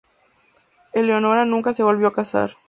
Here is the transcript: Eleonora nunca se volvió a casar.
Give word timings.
Eleonora 0.93 1.45
nunca 1.45 1.73
se 1.73 1.83
volvió 1.83 2.07
a 2.07 2.13
casar. 2.13 2.53